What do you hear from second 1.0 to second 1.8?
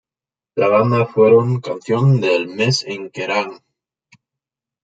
fueron